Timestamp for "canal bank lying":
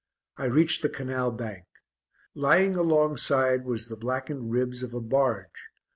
0.89-2.75